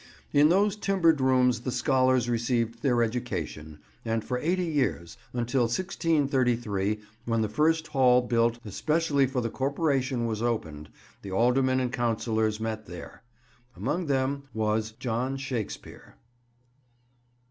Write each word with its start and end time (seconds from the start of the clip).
In 0.33 0.49
those 0.49 0.75
timbered 0.75 1.21
rooms 1.21 1.59
the 1.59 1.71
scholars 1.71 2.27
received 2.27 2.81
their 2.81 3.03
education, 3.03 3.77
and 4.03 4.23
for 4.25 4.39
eighty 4.39 4.65
years, 4.65 5.15
until 5.31 5.65
1633, 5.65 6.99
when 7.25 7.41
the 7.43 7.47
first 7.47 7.85
hall 7.89 8.23
built 8.23 8.57
especially 8.65 9.27
for 9.27 9.41
the 9.41 9.51
corporation 9.51 10.25
was 10.25 10.41
opened, 10.41 10.89
the 11.21 11.29
aldermen 11.31 11.79
and 11.79 11.93
councillors 11.93 12.59
met 12.59 12.87
there. 12.87 13.21
Among 13.77 14.07
them 14.07 14.49
was 14.55 14.89
John 14.93 15.37
Shakespeare. 15.37 16.15